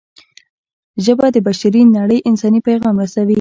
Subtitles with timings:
[1.05, 3.29] ژبه د بشري نړۍ انساني پیغام رسوي